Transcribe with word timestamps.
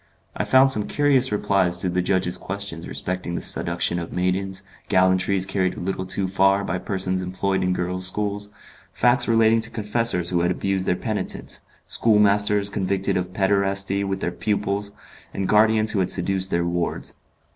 I 0.35 0.45
found 0.45 0.71
some 0.71 0.87
curious 0.87 1.31
replies 1.31 1.77
to 1.77 1.87
the 1.87 2.01
judges' 2.01 2.35
questions 2.35 2.87
respecting 2.87 3.35
the 3.35 3.41
seduction 3.41 3.99
of 3.99 4.11
maidens, 4.11 4.63
gallantries 4.89 5.45
carried 5.45 5.77
a 5.77 5.79
little 5.79 6.07
too 6.07 6.27
far 6.27 6.63
by 6.63 6.79
persons 6.79 7.21
employed 7.21 7.61
in 7.61 7.71
girls' 7.71 8.07
schools, 8.07 8.49
facts 8.91 9.27
relating 9.27 9.61
to 9.61 9.69
confessors 9.69 10.31
who 10.31 10.41
had 10.41 10.49
abused 10.49 10.87
their 10.87 10.95
penitents, 10.95 11.61
schoolmasters 11.85 12.71
convicted 12.71 13.15
of 13.15 13.31
pederasty 13.31 14.03
with 14.03 14.21
their 14.21 14.31
pupils, 14.31 14.93
and 15.35 15.47
guardians 15.47 15.91
who 15.91 15.99
had 15.99 16.09
seduced 16.09 16.49
their 16.49 16.65
wards. 16.65 17.13